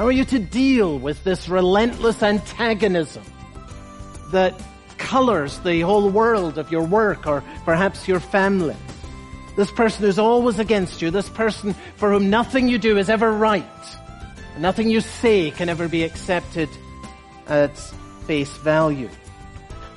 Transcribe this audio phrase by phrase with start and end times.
[0.00, 3.22] How are you to deal with this relentless antagonism
[4.30, 4.58] that
[4.96, 8.76] colors the whole world of your work or perhaps your family?
[9.58, 13.30] This person who's always against you, this person for whom nothing you do is ever
[13.30, 13.62] right,
[14.56, 16.70] nothing you say can ever be accepted
[17.46, 17.76] at
[18.26, 19.10] face value.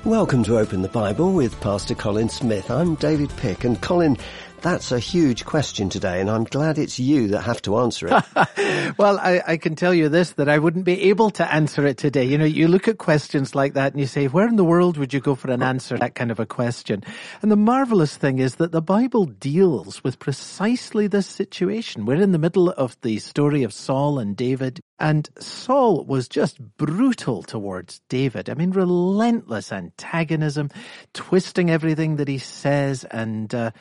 [0.04, 2.70] Welcome to Open the Bible with Pastor Colin Smith.
[2.70, 4.18] I'm David Pegg and Colin,
[4.64, 8.94] that's a huge question today, and I'm glad it's you that have to answer it.
[8.98, 11.98] well, I, I, can tell you this, that I wouldn't be able to answer it
[11.98, 12.24] today.
[12.24, 14.96] You know, you look at questions like that and you say, where in the world
[14.96, 17.04] would you go for an answer that kind of a question?
[17.42, 22.06] And the marvelous thing is that the Bible deals with precisely this situation.
[22.06, 24.80] We're in the middle of the story of Saul and David.
[24.98, 28.48] And Saul was just brutal towards David.
[28.48, 30.70] I mean, relentless antagonism,
[31.12, 33.72] twisting everything that he says and, uh,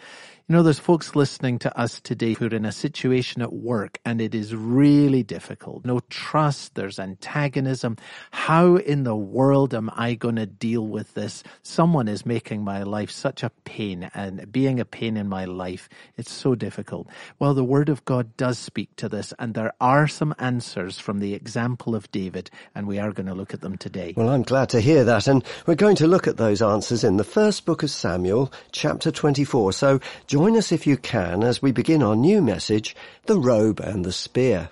[0.50, 4.00] you know, there's folks listening to us today who are in a situation at work
[4.04, 5.86] and it is really difficult.
[5.86, 6.76] No trust.
[6.76, 7.96] There's antagonism.
[8.32, 11.44] How in the world am I going to deal with this?
[11.62, 15.88] Someone is making my life such a pain and being a pain in my life.
[16.18, 17.08] It's so difficult.
[17.40, 21.20] Well, the word of God does speak to this and there are some answers from
[21.20, 24.14] the example of David and we are going to look at them today.
[24.18, 25.28] Well, I'm glad to hear that.
[25.28, 29.12] And we're going to look at those answers in the first book of Samuel, chapter
[29.12, 29.74] 24.
[29.74, 34.06] So Join us if you can as we begin our new message, The Robe and
[34.06, 34.70] the Spear.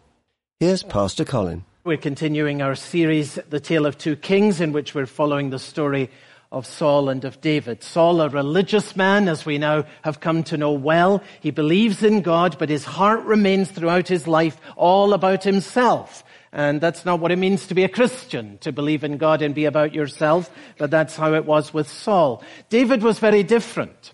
[0.59, 1.65] Here's Pastor Colin.
[1.83, 6.09] We're continuing our series, The Tale of Two Kings, in which we're following the story
[6.51, 7.81] of Saul and of David.
[7.81, 11.23] Saul, a religious man, as we now have come to know well.
[11.39, 16.23] He believes in God, but his heart remains throughout his life all about himself.
[16.51, 19.55] And that's not what it means to be a Christian, to believe in God and
[19.55, 22.43] be about yourself, but that's how it was with Saul.
[22.69, 24.11] David was very different.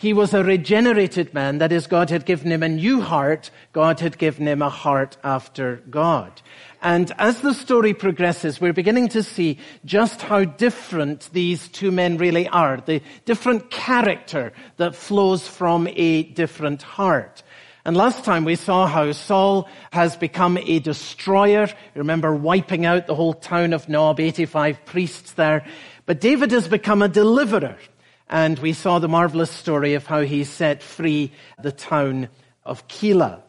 [0.00, 1.58] He was a regenerated man.
[1.58, 3.50] That is, God had given him a new heart.
[3.74, 6.40] God had given him a heart after God.
[6.80, 12.16] And as the story progresses, we're beginning to see just how different these two men
[12.16, 12.80] really are.
[12.80, 17.42] The different character that flows from a different heart.
[17.84, 21.68] And last time we saw how Saul has become a destroyer.
[21.94, 25.66] Remember wiping out the whole town of Nob, 85 priests there.
[26.06, 27.76] But David has become a deliverer
[28.30, 32.28] and we saw the marvelous story of how he set free the town
[32.64, 33.42] of Keilah.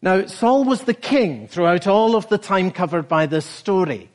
[0.00, 4.08] Now, Saul was the king throughout all of the time covered by this story.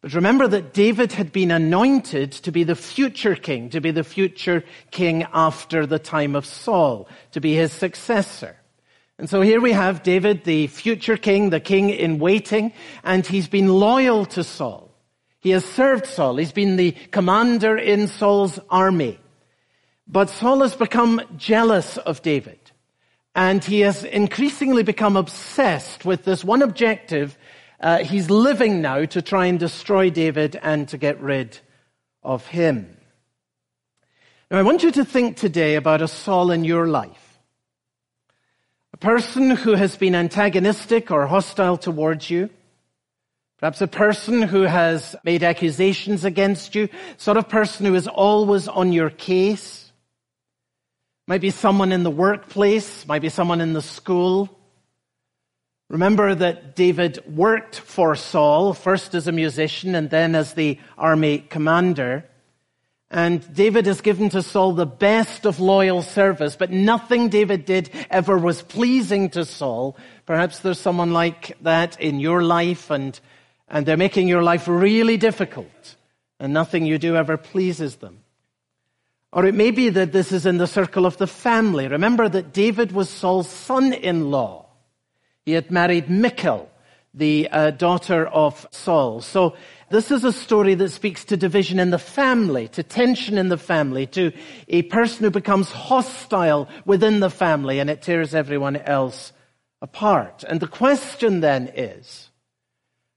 [0.00, 4.02] But remember that David had been anointed to be the future king, to be the
[4.02, 8.56] future king after the time of Saul, to be his successor.
[9.18, 12.72] And so here we have David, the future king, the king in waiting,
[13.04, 14.90] and he's been loyal to Saul.
[15.40, 16.36] He has served Saul.
[16.36, 19.20] He's been the commander in Saul's army.
[20.06, 22.58] But Saul has become jealous of David.
[23.34, 27.36] And he has increasingly become obsessed with this one objective.
[27.80, 31.58] Uh, he's living now to try and destroy David and to get rid
[32.22, 32.96] of him.
[34.50, 37.40] Now, I want you to think today about a Saul in your life.
[38.92, 42.50] A person who has been antagonistic or hostile towards you.
[43.58, 46.88] Perhaps a person who has made accusations against you.
[47.16, 49.83] Sort of person who is always on your case
[51.26, 54.50] might be someone in the workplace, might be someone in the school.
[55.88, 61.38] Remember that David worked for Saul, first as a musician and then as the army
[61.38, 62.24] commander.
[63.10, 67.90] And David has given to Saul the best of loyal service, but nothing David did
[68.10, 69.96] ever was pleasing to Saul.
[70.26, 73.18] Perhaps there's someone like that in your life and,
[73.68, 75.96] and they're making your life really difficult
[76.40, 78.23] and nothing you do ever pleases them.
[79.34, 81.88] Or it may be that this is in the circle of the family.
[81.88, 84.64] Remember that David was Saul's son-in-law.
[85.44, 86.70] He had married Michal,
[87.12, 89.20] the uh, daughter of Saul.
[89.22, 89.56] So
[89.90, 93.58] this is a story that speaks to division in the family, to tension in the
[93.58, 94.30] family, to
[94.68, 99.32] a person who becomes hostile within the family and it tears everyone else
[99.82, 100.44] apart.
[100.48, 102.30] And the question then is,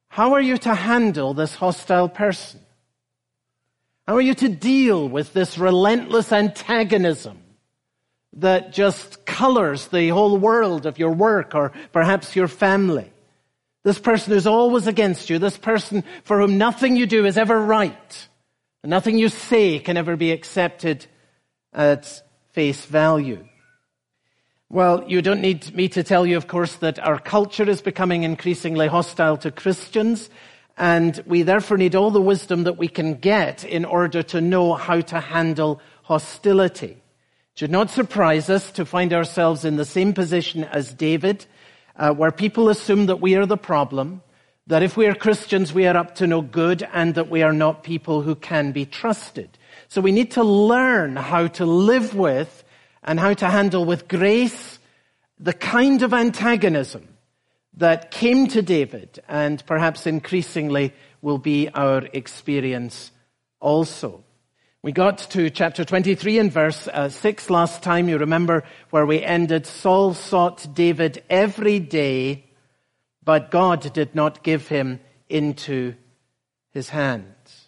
[0.09, 2.61] how are you to handle this hostile person?
[4.07, 7.39] How are you to deal with this relentless antagonism
[8.37, 13.11] that just colors the whole world of your work or perhaps your family?
[13.83, 17.59] This person who's always against you, this person for whom nothing you do is ever
[17.59, 18.27] right,
[18.81, 21.05] and nothing you say can ever be accepted
[21.73, 22.21] at
[22.53, 23.45] face value.
[24.69, 28.23] Well, you don't need me to tell you, of course, that our culture is becoming
[28.23, 30.29] increasingly hostile to Christians.
[30.77, 34.75] And we therefore need all the wisdom that we can get in order to know
[34.75, 37.01] how to handle hostility.
[37.53, 41.45] It should not surprise us to find ourselves in the same position as David,
[41.95, 44.21] uh, where people assume that we are the problem,
[44.67, 47.53] that if we are Christians, we are up to no good and that we are
[47.53, 49.57] not people who can be trusted.
[49.87, 52.63] So we need to learn how to live with
[53.01, 54.77] and how to handle with grace
[55.39, 57.07] the kind of antagonism
[57.77, 63.11] that came to David and perhaps increasingly will be our experience
[63.59, 64.23] also.
[64.83, 68.09] We got to chapter 23 and verse uh, 6 last time.
[68.09, 69.65] You remember where we ended.
[69.65, 72.43] Saul sought David every day
[73.27, 75.95] but God did not give him into
[76.69, 77.67] his hands.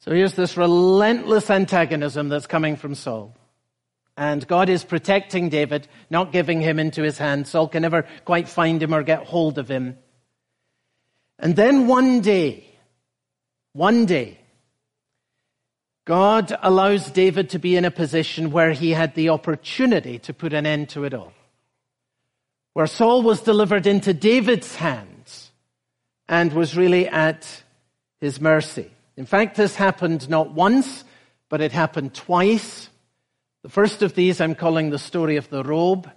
[0.00, 3.34] So here's this relentless antagonism that's coming from Saul.
[4.20, 7.48] And God is protecting David, not giving him into his hand.
[7.48, 9.96] Saul can never quite find him or get hold of him.
[11.38, 12.66] And then one day,
[13.72, 14.38] one day,
[16.04, 20.52] God allows David to be in a position where he had the opportunity to put
[20.52, 21.32] an end to it all
[22.72, 25.50] where Saul was delivered into David's hands
[26.28, 27.62] and was really at
[28.20, 28.90] his mercy.
[29.16, 31.04] In fact, this happened not once,
[31.48, 32.88] but it happened twice.
[33.62, 36.10] The first of these I'm calling the story of the robe,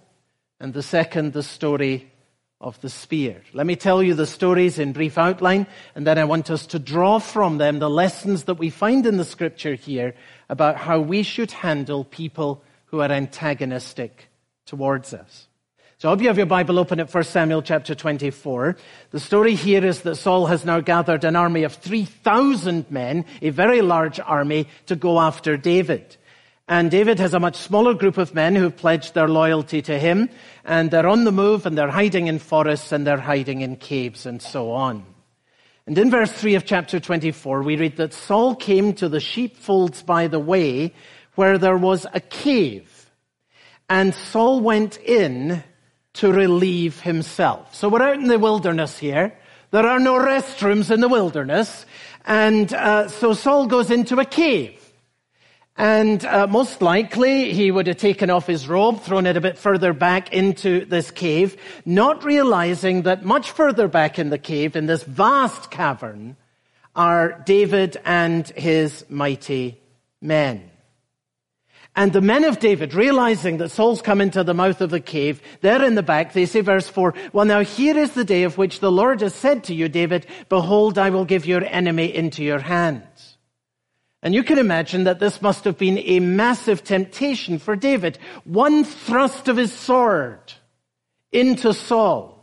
[0.58, 2.10] and the second, the story
[2.58, 3.42] of the spear.
[3.52, 6.78] Let me tell you the stories in brief outline, and then I want us to
[6.78, 10.14] draw from them the lessons that we find in the scripture here
[10.48, 14.30] about how we should handle people who are antagonistic
[14.64, 15.48] towards us.
[15.98, 18.76] So I hope you have your Bible open at 1 Samuel chapter 24.
[19.10, 23.50] The story here is that Saul has now gathered an army of 3,000 men, a
[23.50, 26.16] very large army, to go after David.
[26.66, 30.30] And David has a much smaller group of men who've pledged their loyalty to him,
[30.64, 34.24] and they're on the move, and they're hiding in forests, and they're hiding in caves,
[34.24, 35.04] and so on.
[35.86, 40.02] And in verse 3 of chapter 24, we read that Saul came to the sheepfolds
[40.02, 40.94] by the way,
[41.34, 43.10] where there was a cave.
[43.90, 45.62] And Saul went in
[46.14, 47.74] to relieve himself.
[47.74, 49.36] So we're out in the wilderness here.
[49.72, 51.84] There are no restrooms in the wilderness.
[52.24, 54.80] And uh, so Saul goes into a cave.
[55.76, 59.58] And uh, most likely he would have taken off his robe, thrown it a bit
[59.58, 64.86] further back into this cave, not realizing that much further back in the cave, in
[64.86, 66.36] this vast cavern,
[66.94, 69.80] are David and his mighty
[70.20, 70.70] men.
[71.96, 75.40] And the men of David, realizing that Saul's come into the mouth of the cave,
[75.60, 78.58] they're in the back, they say verse 4, Well now here is the day of
[78.58, 82.42] which the Lord has said to you, David, Behold, I will give your enemy into
[82.42, 83.02] your hands.
[84.24, 88.18] And you can imagine that this must have been a massive temptation for David.
[88.44, 90.54] One thrust of his sword
[91.30, 92.33] into Saul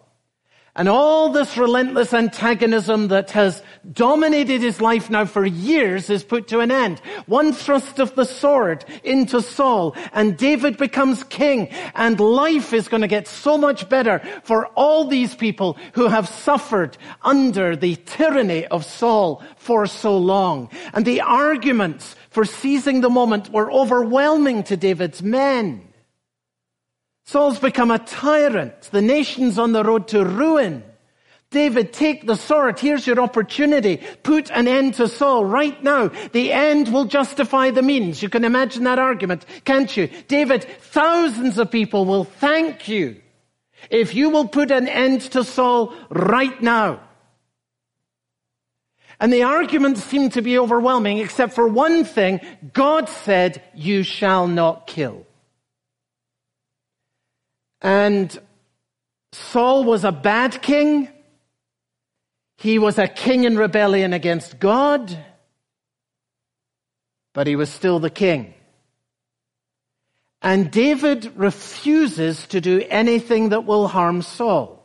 [0.76, 6.48] and all this relentless antagonism that has dominated his life now for years is put
[6.48, 7.00] to an end.
[7.26, 13.02] One thrust of the sword into Saul and David becomes king and life is going
[13.02, 18.66] to get so much better for all these people who have suffered under the tyranny
[18.68, 20.70] of Saul for so long.
[20.94, 25.91] And the arguments for seizing the moment were overwhelming to David's men.
[27.26, 28.90] Saul's become a tyrant.
[28.92, 30.84] The nation's on the road to ruin.
[31.52, 32.80] David, take the sword.
[32.80, 34.02] Here's your opportunity.
[34.24, 36.10] Put an end to Saul right now.
[36.32, 38.24] The end will justify the means.
[38.24, 40.10] You can imagine that argument, can't you?
[40.30, 43.22] David, thousands of people will thank you
[43.90, 47.02] if you will put an end to Saul right now.
[49.20, 52.40] And the arguments seem to be overwhelming, except for one thing.
[52.74, 55.26] God said, you shall not kill.
[57.82, 58.38] And
[59.32, 61.10] Saul was a bad king.
[62.58, 65.18] He was a king in rebellion against God,
[67.34, 68.54] but he was still the king.
[70.44, 74.81] And David refuses to do anything that will harm Saul.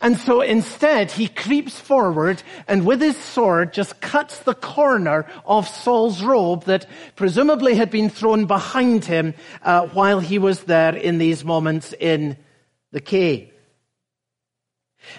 [0.00, 5.68] And so instead, he creeps forward and with his sword just cuts the corner of
[5.68, 6.86] Saul's robe that
[7.16, 12.36] presumably had been thrown behind him uh, while he was there in these moments in
[12.92, 13.52] the cave.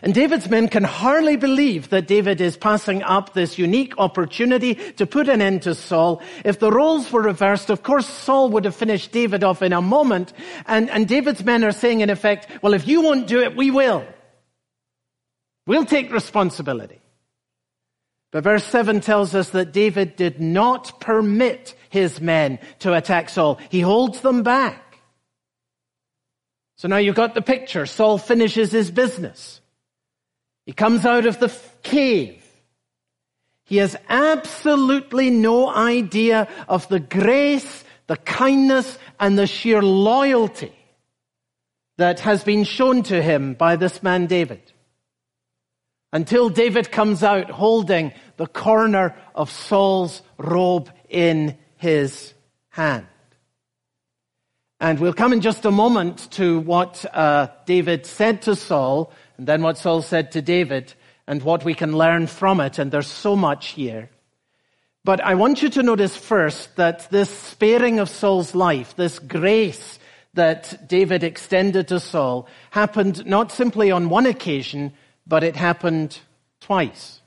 [0.01, 5.05] And David's men can hardly believe that David is passing up this unique opportunity to
[5.05, 6.21] put an end to Saul.
[6.45, 9.81] If the roles were reversed, of course, Saul would have finished David off in a
[9.81, 10.31] moment.
[10.65, 13.71] And, and David's men are saying, in effect, well, if you won't do it, we
[13.71, 14.05] will.
[15.65, 16.99] We'll take responsibility.
[18.31, 23.59] But verse 7 tells us that David did not permit his men to attack Saul.
[23.69, 24.97] He holds them back.
[26.77, 27.85] So now you've got the picture.
[27.85, 29.61] Saul finishes his business.
[30.65, 32.43] He comes out of the cave.
[33.65, 40.73] He has absolutely no idea of the grace, the kindness, and the sheer loyalty
[41.97, 44.72] that has been shown to him by this man David.
[46.13, 52.33] Until David comes out holding the corner of Saul's robe in his
[52.69, 53.07] hand.
[54.79, 59.47] And we'll come in just a moment to what uh, David said to Saul, and
[59.47, 60.93] then what Saul said to David,
[61.25, 62.77] and what we can learn from it.
[62.77, 64.09] And there's so much here.
[65.03, 69.99] But I want you to notice first that this sparing of Saul's life, this grace
[70.35, 74.93] that David extended to Saul, happened not simply on one occasion,
[75.25, 76.19] but it happened
[76.61, 77.21] twice.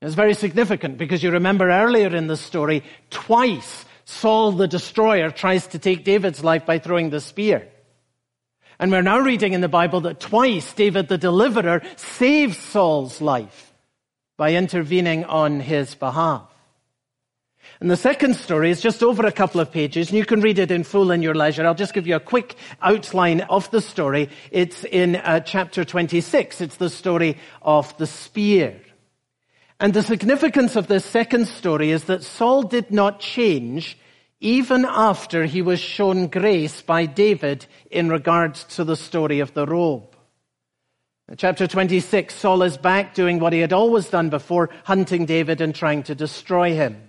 [0.00, 5.66] It's very significant because you remember earlier in the story, twice Saul the destroyer tries
[5.68, 7.68] to take David's life by throwing the spear.
[8.78, 13.72] And we're now reading in the Bible that twice David the deliverer saves Saul's life
[14.36, 16.51] by intervening on his behalf.
[17.80, 20.58] And the second story is just over a couple of pages, and you can read
[20.58, 21.66] it in full in your leisure.
[21.66, 24.28] I'll just give you a quick outline of the story.
[24.50, 26.60] It's in uh, chapter 26.
[26.60, 28.80] It's the story of the spear.
[29.80, 33.98] And the significance of this second story is that Saul did not change
[34.38, 39.66] even after he was shown grace by David in regards to the story of the
[39.66, 40.16] robe.
[41.28, 45.60] In chapter 26, Saul is back doing what he had always done before, hunting David
[45.60, 47.08] and trying to destroy him.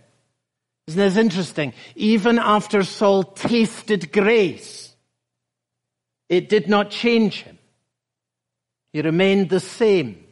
[0.87, 1.73] Isn't this interesting?
[1.95, 4.93] Even after Saul tasted grace,
[6.29, 7.57] it did not change him.
[8.91, 10.23] He remained the same.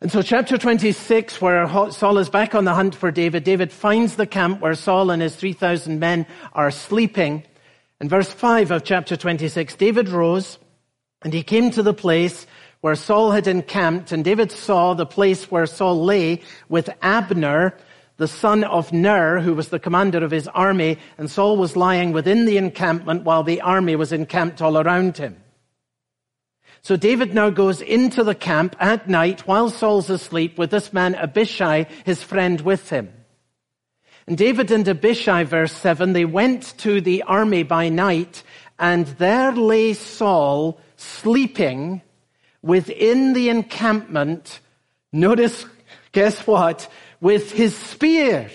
[0.00, 4.16] And so chapter 26, where Saul is back on the hunt for David, David finds
[4.16, 7.44] the camp where Saul and his 3,000 men are sleeping.
[8.00, 10.58] In verse 5 of chapter 26, David rose
[11.22, 12.46] and he came to the place
[12.80, 17.76] where Saul had encamped and David saw the place where Saul lay with Abner,
[18.20, 22.12] the son of Ner, who was the commander of his army, and Saul was lying
[22.12, 25.42] within the encampment while the army was encamped all around him.
[26.82, 31.14] So David now goes into the camp at night while Saul's asleep with this man
[31.14, 33.10] Abishai, his friend, with him.
[34.26, 38.42] And David and Abishai, verse 7, they went to the army by night,
[38.78, 42.02] and there lay Saul sleeping
[42.60, 44.60] within the encampment.
[45.10, 45.64] Notice,
[46.12, 46.86] guess what?
[47.20, 48.50] With his spear.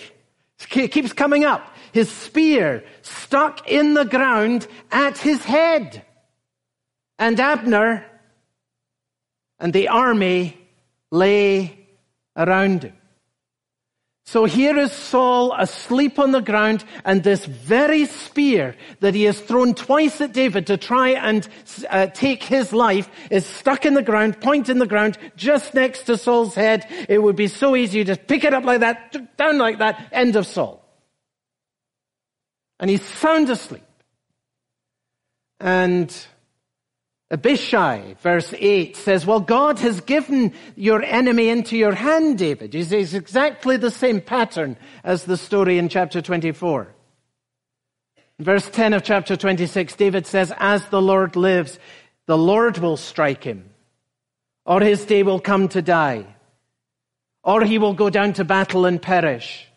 [0.76, 1.76] It keeps coming up.
[1.92, 6.04] His spear stuck in the ground at his head.
[7.18, 8.06] And Abner
[9.60, 10.58] and the army
[11.12, 11.88] lay
[12.36, 12.94] around him.
[14.28, 19.40] So here is Saul asleep on the ground and this very spear that he has
[19.40, 21.48] thrown twice at David to try and
[21.92, 26.04] uh, take his life is stuck in the ground, point in the ground, just next
[26.04, 26.88] to Saul's head.
[27.08, 30.36] It would be so easy to pick it up like that, down like that, end
[30.36, 30.84] of Saul.
[32.80, 33.84] And he's sound asleep.
[35.60, 36.14] And
[37.32, 42.76] Abishai, verse 8, says, Well, God has given your enemy into your hand, David.
[42.76, 46.94] It's exactly the same pattern as the story in chapter 24.
[48.40, 51.80] verse 10 of chapter 26, David says, As the Lord lives,
[52.28, 53.72] the Lord will strike him,
[54.64, 56.28] or his day will come to die,
[57.44, 59.68] or he will go down to battle and perish.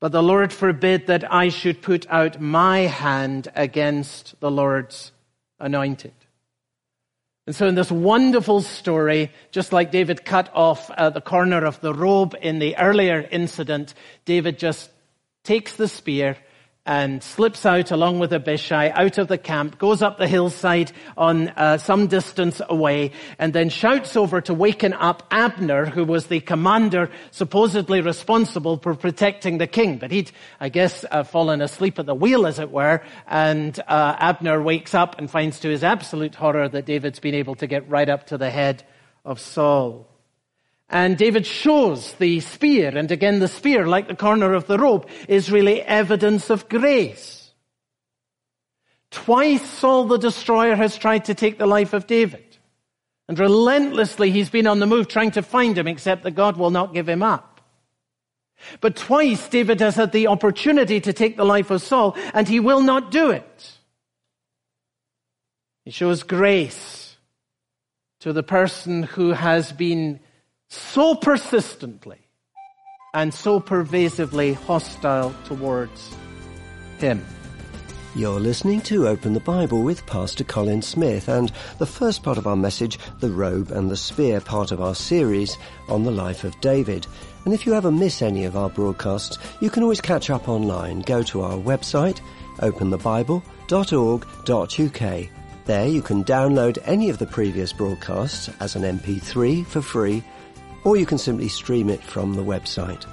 [0.00, 5.12] But the Lord forbid that I should put out my hand against the Lord's
[5.58, 6.12] anointed.
[7.46, 11.80] And so in this wonderful story, just like David cut off uh, the corner of
[11.80, 13.92] the robe in the earlier incident,
[14.24, 14.90] David just
[15.42, 16.38] takes the spear
[16.86, 21.48] and slips out along with Abishai out of the camp, goes up the hillside on
[21.50, 26.40] uh, some distance away, and then shouts over to waken up Abner, who was the
[26.40, 29.96] commander supposedly responsible for protecting the king.
[29.98, 34.16] But he'd, I guess, uh, fallen asleep at the wheel, as it were, and uh,
[34.18, 37.88] Abner wakes up and finds to his absolute horror that David's been able to get
[37.88, 38.84] right up to the head
[39.24, 40.13] of Saul.
[40.88, 45.08] And David shows the spear, and again the spear, like the corner of the robe,
[45.28, 47.50] is really evidence of grace.
[49.10, 52.58] Twice Saul the destroyer has tried to take the life of David.
[53.28, 56.70] And relentlessly he's been on the move trying to find him, except that God will
[56.70, 57.62] not give him up.
[58.80, 62.60] But twice David has had the opportunity to take the life of Saul, and he
[62.60, 63.72] will not do it.
[65.84, 67.16] He shows grace
[68.20, 70.20] to the person who has been
[70.74, 72.18] so persistently
[73.14, 76.12] and so pervasively hostile towards
[76.98, 77.24] him.
[78.16, 82.46] You're listening to Open the Bible with Pastor Colin Smith and the first part of
[82.46, 86.60] our message, The Robe and the Spear, part of our series on the life of
[86.60, 87.08] David.
[87.44, 91.00] And if you ever miss any of our broadcasts, you can always catch up online.
[91.00, 92.20] Go to our website,
[92.58, 95.28] openthebible.org.uk
[95.64, 100.22] There you can download any of the previous broadcasts as an MP3 for free,
[100.84, 103.04] or you can simply stream it from the website.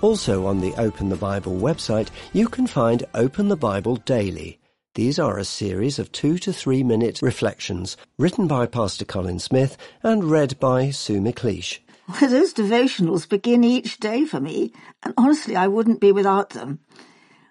[0.00, 4.58] Also on the Open the Bible website, you can find Open the Bible Daily.
[4.94, 9.76] These are a series of two to three minute reflections written by Pastor Colin Smith
[10.02, 11.78] and read by Sue McLeish.
[12.08, 16.80] Well, those devotionals begin each day for me, and honestly, I wouldn't be without them.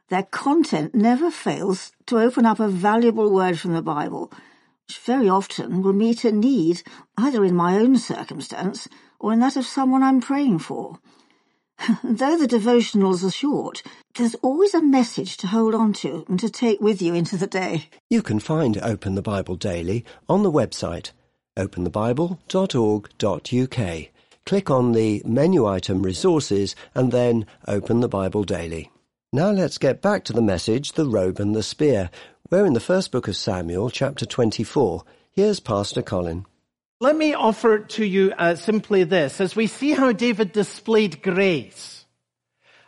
[0.09, 4.31] Their content never fails to open up a valuable word from the Bible,
[4.87, 6.83] which very often will meet a need
[7.17, 8.87] either in my own circumstance
[9.19, 10.99] or in that of someone I'm praying for.
[12.03, 13.81] Though the devotionals are short,
[14.15, 17.47] there's always a message to hold on to and to take with you into the
[17.47, 17.89] day.
[18.09, 21.11] You can find Open the Bible Daily on the website
[21.57, 24.07] openthebible.org.uk.
[24.45, 28.91] Click on the menu item Resources and then Open the Bible Daily.
[29.31, 32.09] Now let's get back to the message, The Robe and the Spear,
[32.49, 36.45] where in the first book of Samuel, chapter 24, here's Pastor Colin.
[36.99, 39.41] Let me offer to you uh, simply this.
[39.41, 42.05] As we see how David displayed grace,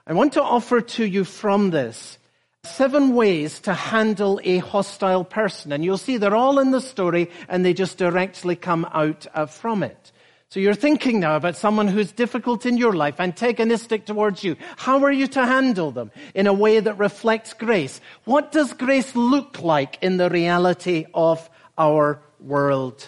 [0.05, 2.17] I want to offer to you from this
[2.63, 5.71] seven ways to handle a hostile person.
[5.71, 9.45] And you'll see they're all in the story and they just directly come out uh,
[9.45, 10.12] from it.
[10.49, 14.55] So you're thinking now about someone who's difficult in your life, antagonistic towards you.
[14.77, 17.99] How are you to handle them in a way that reflects grace?
[18.23, 23.05] What does grace look like in the reality of our world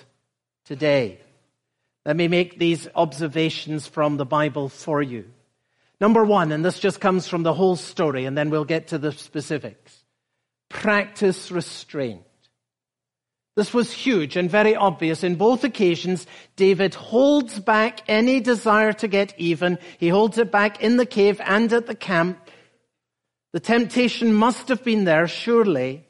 [0.65, 1.22] today?
[2.06, 5.25] Let me make these observations from the Bible for you.
[6.00, 8.98] Number one, and this just comes from the whole story, and then we'll get to
[8.98, 10.03] the specifics.
[10.70, 12.27] Practice restraint.
[13.58, 15.24] This was huge and very obvious.
[15.24, 19.80] In both occasions, David holds back any desire to get even.
[19.98, 22.38] He holds it back in the cave and at the camp.
[23.54, 26.06] The temptation must have been there, surely.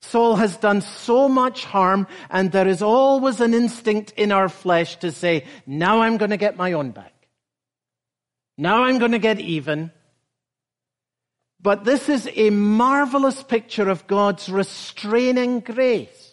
[0.00, 4.96] Saul has done so much harm, and there is always an instinct in our flesh
[5.00, 7.12] to say, now I'm going to get my own back.
[8.56, 9.90] Now I'm going to get even.
[11.60, 16.25] But this is a marvelous picture of God's restraining grace.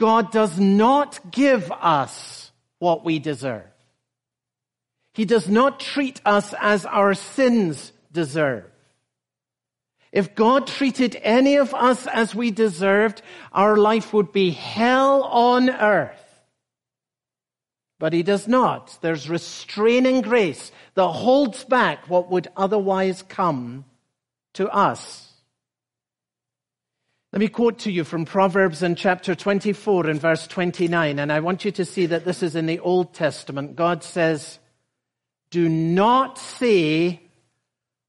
[0.00, 3.68] God does not give us what we deserve.
[5.12, 8.64] He does not treat us as our sins deserve.
[10.10, 13.20] If God treated any of us as we deserved,
[13.52, 16.40] our life would be hell on earth.
[17.98, 18.96] But He does not.
[19.02, 23.84] There's restraining grace that holds back what would otherwise come
[24.54, 25.29] to us.
[27.32, 31.38] Let me quote to you from Proverbs in chapter 24 and verse 29, and I
[31.38, 33.76] want you to see that this is in the Old Testament.
[33.76, 34.58] God says,
[35.52, 37.22] Do not say,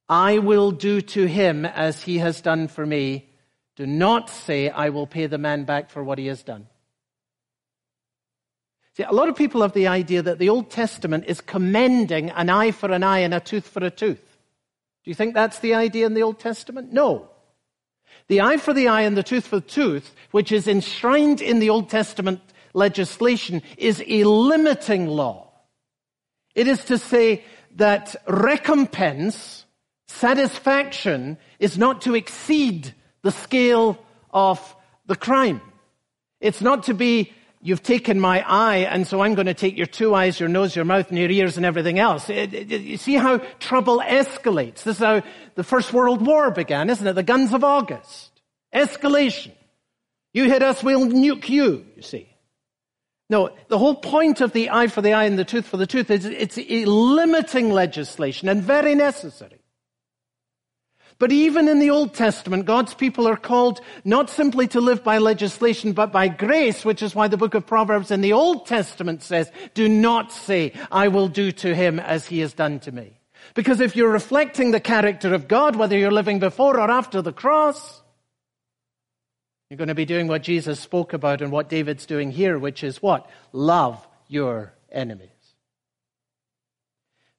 [0.10, 3.30] I will do to him as he has done for me.
[3.76, 6.68] Do not say, I will pay the man back for what he has done.
[8.98, 12.50] See, a lot of people have the idea that the Old Testament is commending an
[12.50, 14.40] eye for an eye and a tooth for a tooth.
[15.04, 16.92] Do you think that's the idea in the Old Testament?
[16.92, 17.31] No.
[18.28, 21.60] The eye for the eye and the tooth for the tooth, which is enshrined in
[21.60, 22.42] the Old Testament
[22.74, 25.52] legislation, is a limiting law.
[26.56, 27.44] It is to say
[27.76, 29.66] that recompense,
[30.08, 35.62] satisfaction, is not to exceed the scale of the crime.
[36.40, 39.86] It's not to be You've taken my eye, and so I'm going to take your
[39.86, 42.28] two eyes, your nose, your mouth, and your ears, and everything else.
[42.28, 44.84] It, it, you see how trouble escalates.
[44.84, 45.22] This is how
[45.54, 47.14] the First World War began, isn't it?
[47.14, 48.32] The guns of August.
[48.74, 49.52] Escalation.
[50.34, 52.28] You hit us, we'll nuke you, you see.
[53.30, 55.88] No, the whole point of the eye for the eye and the tooth for the
[55.88, 59.61] tooth is it's a limiting legislation and very necessary.
[61.22, 65.20] But even in the Old Testament, God's people are called not simply to live by
[65.20, 69.22] legislation, but by grace, which is why the book of Proverbs in the Old Testament
[69.22, 73.20] says, do not say, I will do to him as he has done to me.
[73.54, 77.32] Because if you're reflecting the character of God, whether you're living before or after the
[77.32, 78.02] cross,
[79.70, 82.84] you're going to be doing what Jesus spoke about and what David's doing here, which
[82.84, 83.30] is what?
[83.54, 85.31] Love your enemies.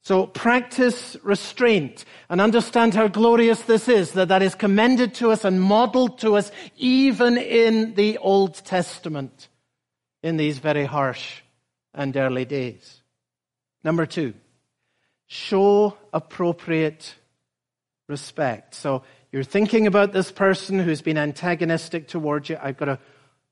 [0.03, 5.45] So practice restraint and understand how glorious this is, that that is commended to us
[5.45, 9.47] and modeled to us even in the Old Testament
[10.21, 11.41] in these very harsh
[11.93, 13.01] and early days.
[13.81, 14.33] Number two,
[15.27, 17.15] show appropriate
[18.09, 18.75] respect.
[18.75, 22.57] So you're thinking about this person who's been antagonistic towards you.
[22.61, 22.99] I've got to,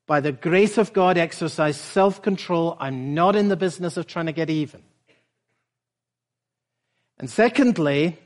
[0.06, 2.76] by the grace of God, exercise self-control.
[2.78, 4.84] I'm not in the business of trying to get even.
[7.22, 8.18] And secondly,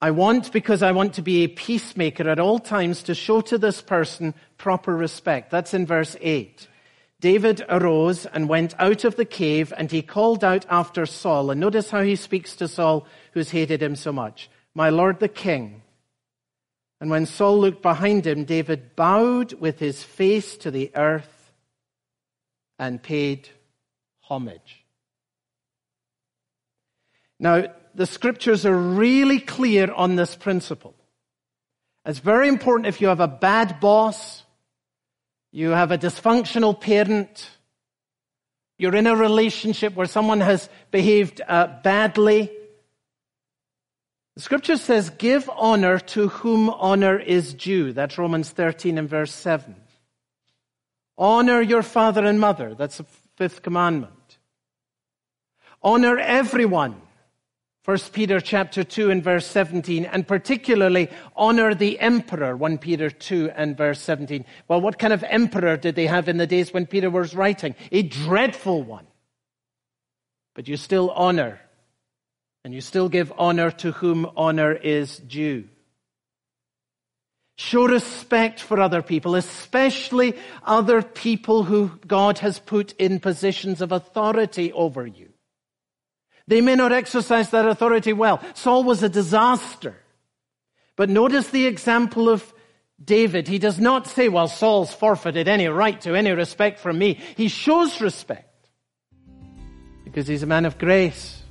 [0.00, 3.58] I want, because I want to be a peacemaker at all times, to show to
[3.58, 5.50] this person proper respect.
[5.50, 6.68] That's in verse 8.
[7.20, 11.50] David arose and went out of the cave and he called out after Saul.
[11.50, 14.48] And notice how he speaks to Saul, who's hated him so much.
[14.72, 15.82] My lord the king.
[17.00, 21.52] And when Saul looked behind him, David bowed with his face to the earth
[22.78, 23.48] and paid
[24.20, 24.84] homage.
[27.40, 27.66] Now,
[27.98, 30.94] the scriptures are really clear on this principle.
[32.06, 34.44] It's very important if you have a bad boss,
[35.50, 37.50] you have a dysfunctional parent,
[38.78, 42.52] you're in a relationship where someone has behaved uh, badly.
[44.36, 47.92] The scripture says, give honor to whom honor is due.
[47.92, 49.74] That's Romans 13 and verse 7.
[51.18, 52.76] Honor your father and mother.
[52.76, 54.38] That's the fifth commandment.
[55.82, 57.02] Honor everyone.
[57.88, 63.50] 1 Peter chapter 2 and verse 17, and particularly honor the emperor, 1 Peter 2
[63.56, 64.44] and verse 17.
[64.68, 67.74] Well, what kind of emperor did they have in the days when Peter was writing?
[67.90, 69.06] A dreadful one.
[70.54, 71.60] But you still honor,
[72.62, 75.64] and you still give honor to whom honor is due.
[77.56, 83.92] Show respect for other people, especially other people who God has put in positions of
[83.92, 85.27] authority over you.
[86.48, 88.42] They may not exercise that authority well.
[88.54, 89.94] Saul was a disaster.
[90.96, 92.52] But notice the example of
[93.04, 93.46] David.
[93.46, 97.20] He does not say, well, Saul's forfeited any right to any respect from me.
[97.36, 98.70] He shows respect
[100.04, 101.42] because he's a man of grace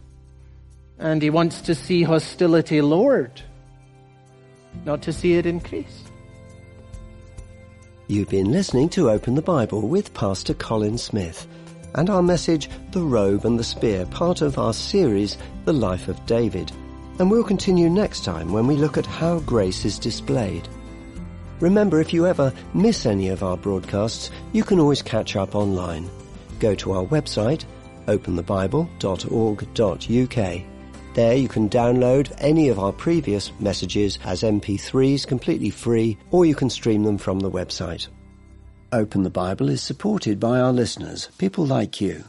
[0.98, 3.40] and he wants to see hostility lowered,
[4.84, 6.04] not to see it increase.
[8.08, 11.48] You've been listening to Open the Bible with Pastor Colin Smith
[11.98, 16.26] and our message, The Robe and the Spear, part of our series, The Life of
[16.26, 16.72] David.
[17.20, 20.68] And we'll continue next time when we look at how grace is displayed.
[21.60, 26.08] Remember, if you ever miss any of our broadcasts, you can always catch up online.
[26.60, 27.66] Go to our website,
[28.06, 30.62] openthebible.org.uk.
[31.16, 36.54] There you can download any of our previous messages as MP3s completely free, or you
[36.54, 38.08] can stream them from the website.
[38.94, 42.24] Open the Bible is supported by our listeners, people like you.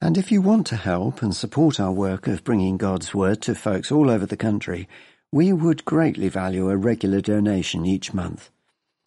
[0.00, 3.54] And if you want to help and support our work of bringing God's Word to
[3.54, 4.88] folks all over the country,
[5.30, 8.48] we would greatly value a regular donation each month.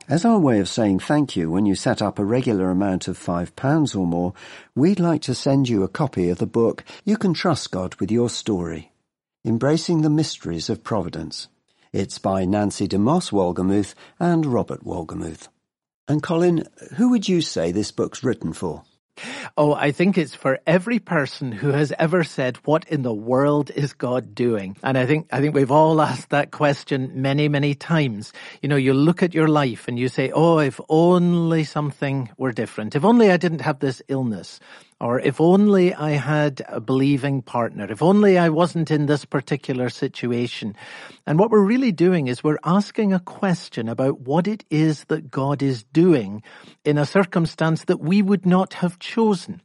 [0.08, 3.18] As our way of saying thank you when you set up a regular amount of
[3.18, 4.34] £5 or more,
[4.76, 8.12] we'd like to send you a copy of the book You Can Trust God with
[8.12, 8.92] Your Story,
[9.44, 11.48] Embracing the Mysteries of Providence.
[11.92, 15.48] It's by Nancy DeMoss Wolgemuth and Robert Wolgemuth.
[16.08, 16.66] And Colin,
[16.98, 18.84] who would you say this book's written for?
[19.56, 23.70] Oh, I think it's for every person who has ever said, what in the world
[23.70, 24.76] is God doing?
[24.84, 28.34] And I think, I think we've all asked that question many, many times.
[28.62, 32.52] You know, you look at your life and you say, oh, if only something were
[32.52, 32.96] different.
[32.96, 34.60] If only I didn't have this illness.
[35.00, 37.92] Or if only I had a believing partner.
[37.92, 40.76] If only I wasn't in this particular situation.
[41.26, 45.30] And what we're really doing is we're asking a question about what it is that
[45.30, 46.44] God is doing
[46.86, 49.62] in a circumstance that we would not have chosen.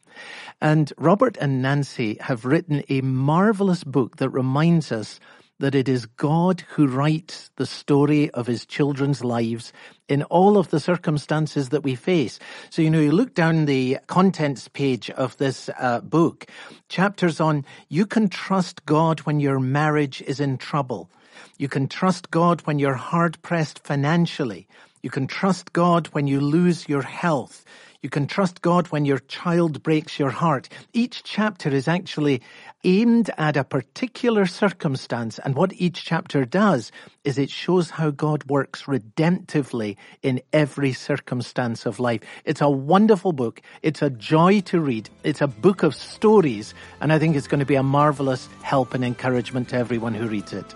[0.61, 5.21] And Robert and Nancy have written a marvelous book that reminds us
[5.59, 9.73] that it is God who writes the story of his children's lives
[10.09, 12.39] in all of the circumstances that we face.
[12.71, 16.47] So, you know, you look down the contents page of this uh, book,
[16.89, 21.11] chapters on you can trust God when your marriage is in trouble.
[21.59, 24.69] You can trust God when you're hard pressed financially.
[25.03, 27.65] You can trust God when you lose your health.
[28.01, 30.69] You can trust God when your child breaks your heart.
[30.93, 32.43] Each chapter is actually
[32.85, 35.41] aimed at a particular circumstance.
[35.41, 36.93] And what each chapter does
[37.25, 42.21] is it shows how God works redemptively in every circumstance of life.
[42.45, 43.61] It's a wonderful book.
[43.83, 45.11] It's a joy to read.
[45.25, 46.75] It's a book of stories.
[47.01, 50.29] And I think it's going to be a marvelous help and encouragement to everyone who
[50.29, 50.73] reads it.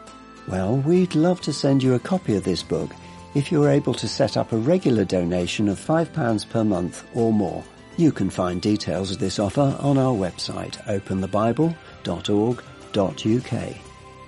[0.49, 2.91] Well, we'd love to send you a copy of this book
[3.35, 7.65] if you're able to set up a regular donation of £5 per month or more.
[7.97, 13.77] You can find details of this offer on our website, openthebible.org.uk.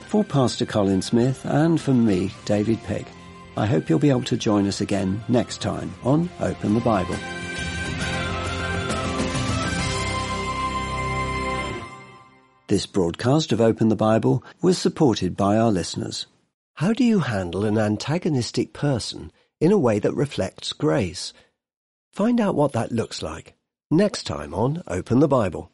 [0.07, 3.07] For Pastor Colin Smith and for me, David Pegg,
[3.57, 7.17] I hope you'll be able to join us again next time on Open the Bible.
[12.67, 16.27] This broadcast of Open the Bible was supported by our listeners.
[16.79, 21.33] How do you handle an antagonistic person in a way that reflects grace?
[22.13, 23.55] Find out what that looks like
[23.93, 25.71] next time on Open the Bible.